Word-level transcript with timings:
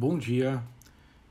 Bom 0.00 0.16
dia, 0.16 0.62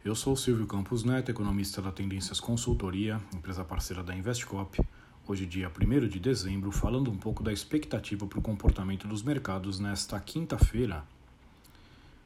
eu 0.04 0.14
sou 0.14 0.35
Silvio 0.35 0.67
Campos 0.67 1.02
Neto, 1.06 1.31
economista 1.31 1.81
da 1.81 1.90
Tendências 1.90 2.41
Consultoria, 2.41 3.17
empresa 3.33 3.64
parceira 3.64 4.04
da 4.04 4.13
Investcop. 4.13 4.81
Hoje, 5.25 5.46
dia 5.46 5.71
1 5.71 6.09
de 6.09 6.20
dezembro, 6.20 6.69
falando 6.69 7.09
um 7.09 7.15
pouco 7.15 7.41
da 7.41 7.53
expectativa 7.53 8.27
para 8.27 8.39
o 8.39 8.41
comportamento 8.41 9.07
dos 9.07 9.23
mercados 9.23 9.79
nesta 9.79 10.19
quinta-feira. 10.19 11.05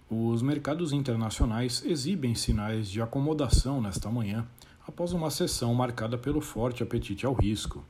Os 0.09 0.41
mercados 0.41 0.91
internacionais 0.91 1.83
exibem 1.85 2.33
sinais 2.33 2.89
de 2.89 3.03
acomodação 3.03 3.79
nesta 3.79 4.09
manhã, 4.09 4.43
após 4.87 5.13
uma 5.13 5.29
sessão 5.29 5.75
marcada 5.75 6.17
pelo 6.17 6.41
forte 6.41 6.81
apetite 6.81 7.23
ao 7.23 7.35
risco. 7.35 7.85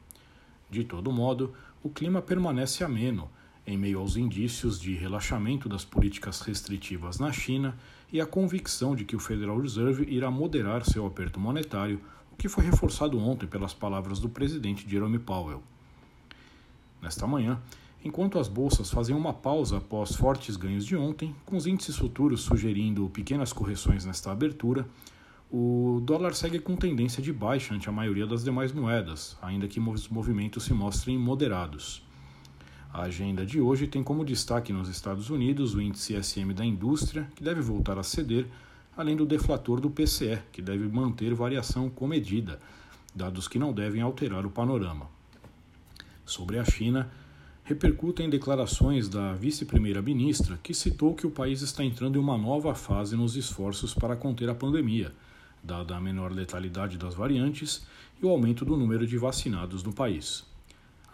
De 0.70 0.84
todo 0.84 1.10
modo, 1.10 1.54
o 1.82 1.90
clima 1.90 2.22
permanece 2.22 2.84
ameno 2.84 3.30
em 3.66 3.78
meio 3.78 4.00
aos 4.00 4.16
indícios 4.18 4.80
de 4.80 4.94
relaxamento 4.94 5.70
das 5.70 5.86
políticas 5.86 6.42
restritivas 6.42 7.20
na 7.20 7.32
China 7.32 7.78
e 8.12 8.20
a 8.20 8.26
convicção 8.26 8.96
de 8.96 9.06
que 9.06 9.16
o 9.16 9.20
Federal 9.20 9.60
Reserve 9.60 10.04
irá 10.10 10.30
moderar 10.30 10.86
seu 10.86 11.06
aperto 11.06 11.40
monetário, 11.40 12.02
o 12.32 12.36
que 12.36 12.50
foi 12.50 12.66
reforçado 12.66 13.20
ontem 13.20 13.48
pelas 13.48 13.74
palavras 13.74 14.20
do 14.20 14.30
presidente 14.30 14.90
Jerome 14.90 15.20
Powell. 15.20 15.62
Nesta 17.02 17.26
manhã, 17.26 17.62
enquanto 18.04 18.38
as 18.38 18.48
bolsas 18.48 18.90
fazem 18.90 19.16
uma 19.16 19.34
pausa 19.34 19.78
após 19.78 20.16
fortes 20.16 20.56
ganhos 20.56 20.86
de 20.86 20.96
ontem, 20.96 21.36
com 21.46 21.56
os 21.56 21.66
índices 21.66 21.96
futuros 21.96 22.42
sugerindo 22.42 23.10
pequenas 23.10 23.54
correções 23.54 24.06
nesta 24.06 24.32
abertura, 24.32 24.88
o 25.52 26.02
dólar 26.04 26.34
segue 26.34 26.60
com 26.60 26.76
tendência 26.76 27.22
de 27.22 27.34
baixa 27.34 27.74
ante 27.74 27.90
a 27.90 27.92
maioria 27.92 28.26
das 28.26 28.44
demais 28.44 28.72
moedas, 28.72 29.38
ainda 29.42 29.68
que 29.68 29.80
os 29.80 30.08
movimentos 30.08 30.64
se 30.64 30.74
mostrem 30.74 31.18
moderados. 31.18 32.02
A 32.94 33.04
agenda 33.04 33.46
de 33.46 33.62
hoje 33.62 33.88
tem 33.88 34.04
como 34.04 34.26
destaque 34.26 34.74
nos 34.74 34.90
Estados 34.90 35.30
Unidos 35.30 35.74
o 35.74 35.82
índice 35.82 36.22
SM 36.22 36.54
da 36.54 36.66
indústria, 36.66 37.26
que 37.34 37.42
deve 37.42 37.62
voltar 37.62 37.98
a 37.98 38.04
ceder, 38.04 38.46
além 38.98 39.16
do 39.16 39.26
deflator 39.26 39.80
do 39.80 39.90
PCE, 39.90 40.40
que 40.52 40.62
deve 40.62 40.86
manter 40.90 41.34
variação 41.34 41.90
comedida, 41.90 42.60
dados 43.16 43.48
que 43.48 43.58
não 43.58 43.72
devem 43.72 44.02
alterar 44.02 44.46
o 44.46 44.50
panorama. 44.50 45.08
Sobre 46.26 46.60
a 46.60 46.66
China, 46.66 47.10
repercutem 47.64 48.30
declarações 48.30 49.08
da 49.08 49.32
vice-primeira-ministra, 49.36 50.60
que 50.62 50.74
citou 50.74 51.16
que 51.16 51.26
o 51.26 51.32
país 51.32 51.62
está 51.62 51.86
entrando 51.86 52.18
em 52.18 52.22
uma 52.22 52.38
nova 52.38 52.76
fase 52.76 53.16
nos 53.16 53.38
esforços 53.38 53.94
para 53.94 54.18
conter 54.18 54.50
a 54.50 54.56
pandemia, 54.56 55.14
dada 55.64 55.96
a 55.96 56.02
menor 56.02 56.34
letalidade 56.34 56.98
das 56.98 57.16
variantes 57.16 57.88
e 58.22 58.26
o 58.26 58.30
aumento 58.30 58.66
do 58.66 58.76
número 58.76 59.08
de 59.08 59.18
vacinados 59.18 59.82
no 59.82 59.94
país. 59.94 60.44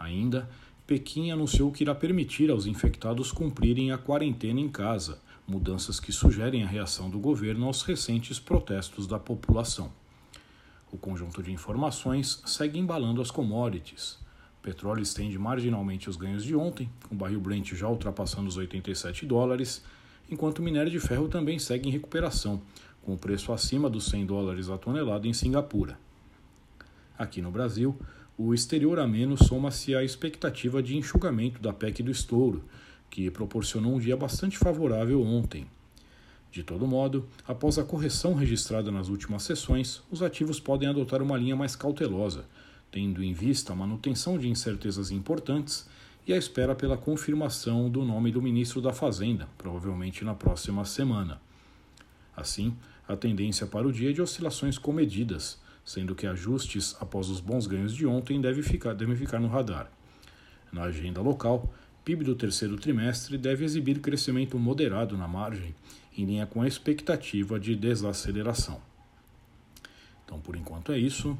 Ainda, 0.00 0.48
Pequim 0.88 1.30
anunciou 1.30 1.70
que 1.70 1.84
irá 1.84 1.94
permitir 1.94 2.50
aos 2.50 2.64
infectados 2.64 3.30
cumprirem 3.30 3.92
a 3.92 3.98
quarentena 3.98 4.58
em 4.58 4.70
casa, 4.70 5.20
mudanças 5.46 6.00
que 6.00 6.10
sugerem 6.10 6.64
a 6.64 6.66
reação 6.66 7.10
do 7.10 7.18
governo 7.18 7.66
aos 7.66 7.82
recentes 7.82 8.40
protestos 8.40 9.06
da 9.06 9.18
população. 9.18 9.92
O 10.90 10.96
conjunto 10.96 11.42
de 11.42 11.52
informações 11.52 12.42
segue 12.46 12.78
embalando 12.78 13.20
as 13.20 13.30
commodities. 13.30 14.18
Petróleo 14.62 15.02
estende 15.02 15.38
marginalmente 15.38 16.08
os 16.08 16.16
ganhos 16.16 16.42
de 16.42 16.56
ontem, 16.56 16.88
com 17.06 17.14
o 17.14 17.18
barril 17.18 17.42
Brent 17.42 17.74
já 17.74 17.86
ultrapassando 17.86 18.48
os 18.48 18.56
87 18.56 19.26
dólares, 19.26 19.84
enquanto 20.30 20.60
o 20.60 20.62
minério 20.62 20.90
de 20.90 20.98
ferro 20.98 21.28
também 21.28 21.58
segue 21.58 21.86
em 21.86 21.92
recuperação, 21.92 22.62
com 23.02 23.12
o 23.12 23.18
preço 23.18 23.52
acima 23.52 23.90
dos 23.90 24.06
100 24.06 24.24
dólares 24.24 24.70
a 24.70 24.78
tonelada 24.78 25.28
em 25.28 25.34
Singapura. 25.34 26.00
Aqui 27.18 27.42
no 27.42 27.50
Brasil, 27.50 27.94
o 28.38 28.54
exterior 28.54 29.00
a 29.00 29.06
menos 29.06 29.40
soma-se 29.40 29.96
à 29.96 30.04
expectativa 30.04 30.80
de 30.80 30.96
enxugamento 30.96 31.60
da 31.60 31.72
PEC 31.72 32.04
do 32.04 32.12
estouro, 32.12 32.62
que 33.10 33.28
proporcionou 33.32 33.96
um 33.96 33.98
dia 33.98 34.16
bastante 34.16 34.56
favorável 34.56 35.20
ontem. 35.20 35.66
De 36.52 36.62
todo 36.62 36.86
modo, 36.86 37.26
após 37.48 37.78
a 37.78 37.84
correção 37.84 38.34
registrada 38.34 38.92
nas 38.92 39.08
últimas 39.08 39.42
sessões, 39.42 40.00
os 40.08 40.22
ativos 40.22 40.60
podem 40.60 40.88
adotar 40.88 41.20
uma 41.20 41.36
linha 41.36 41.56
mais 41.56 41.74
cautelosa, 41.74 42.44
tendo 42.92 43.24
em 43.24 43.32
vista 43.32 43.72
a 43.72 43.76
manutenção 43.76 44.38
de 44.38 44.48
incertezas 44.48 45.10
importantes 45.10 45.88
e 46.24 46.32
a 46.32 46.36
espera 46.36 46.76
pela 46.76 46.96
confirmação 46.96 47.90
do 47.90 48.04
nome 48.04 48.30
do 48.30 48.40
ministro 48.40 48.80
da 48.80 48.92
Fazenda, 48.92 49.48
provavelmente 49.58 50.24
na 50.24 50.34
próxima 50.34 50.84
semana. 50.84 51.40
Assim, 52.36 52.76
a 53.08 53.16
tendência 53.16 53.66
para 53.66 53.88
o 53.88 53.92
dia 53.92 54.10
é 54.10 54.12
de 54.12 54.22
oscilações 54.22 54.78
comedidas, 54.78 55.58
sendo 55.88 56.14
que 56.14 56.26
ajustes 56.26 56.94
após 57.00 57.30
os 57.30 57.40
bons 57.40 57.66
ganhos 57.66 57.94
de 57.94 58.06
ontem 58.06 58.38
devem 58.38 58.62
ficar, 58.62 58.92
devem 58.92 59.16
ficar 59.16 59.40
no 59.40 59.48
radar. 59.48 59.90
Na 60.70 60.82
agenda 60.82 61.22
local, 61.22 61.72
PIB 62.04 62.24
do 62.24 62.34
terceiro 62.34 62.76
trimestre 62.76 63.38
deve 63.38 63.64
exibir 63.64 63.98
crescimento 63.98 64.58
moderado 64.58 65.16
na 65.16 65.26
margem, 65.26 65.74
em 66.14 66.26
linha 66.26 66.44
com 66.44 66.60
a 66.60 66.68
expectativa 66.68 67.58
de 67.58 67.74
desaceleração. 67.74 68.82
Então, 70.26 70.38
por 70.38 70.56
enquanto 70.56 70.92
é 70.92 70.98
isso. 70.98 71.38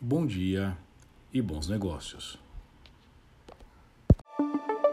Bom 0.00 0.26
dia 0.26 0.76
e 1.32 1.40
bons 1.40 1.68
negócios. 1.68 2.36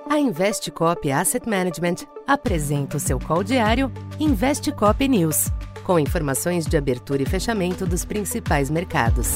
A 0.08 0.20
Investcop 0.20 1.12
Asset 1.12 1.50
Management 1.50 2.06
apresenta 2.28 2.98
o 2.98 3.00
seu 3.00 3.20
call 3.20 3.44
diário 3.44 3.92
Investcop 4.20 5.08
News 5.08 5.48
com 5.88 5.98
informações 5.98 6.66
de 6.66 6.76
abertura 6.76 7.24
e 7.24 7.26
fechamento 7.26 7.86
dos 7.86 8.04
principais 8.04 8.70
mercados. 8.70 9.36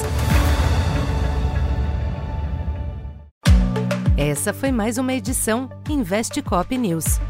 Essa 4.18 4.52
foi 4.52 4.70
mais 4.70 4.98
uma 4.98 5.14
edição 5.14 5.70
Investe 5.90 6.42
Cop 6.42 6.78
News. 6.78 7.22